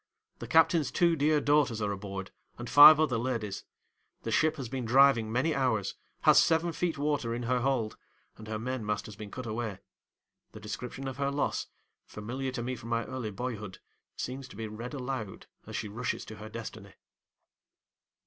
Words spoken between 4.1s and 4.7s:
The ship has